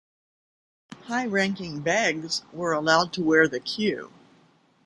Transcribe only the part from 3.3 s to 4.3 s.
the Queue.